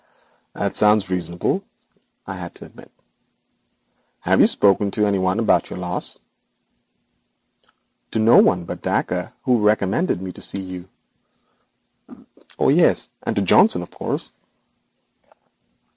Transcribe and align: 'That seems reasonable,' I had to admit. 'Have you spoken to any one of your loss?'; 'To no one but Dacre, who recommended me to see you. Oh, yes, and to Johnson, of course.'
'That 0.55 0.75
seems 0.75 1.11
reasonable,' 1.11 1.61
I 2.25 2.33
had 2.33 2.55
to 2.55 2.65
admit. 2.65 2.89
'Have 4.21 4.41
you 4.41 4.47
spoken 4.47 4.89
to 4.89 5.05
any 5.05 5.19
one 5.19 5.39
of 5.39 5.69
your 5.69 5.77
loss?'; 5.77 6.19
'To 8.09 8.17
no 8.17 8.37
one 8.41 8.65
but 8.65 8.81
Dacre, 8.81 9.31
who 9.43 9.59
recommended 9.61 10.19
me 10.19 10.31
to 10.31 10.41
see 10.41 10.63
you. 10.63 10.89
Oh, 12.57 12.69
yes, 12.69 13.09
and 13.21 13.35
to 13.35 13.43
Johnson, 13.43 13.83
of 13.83 13.91
course.' 13.91 14.31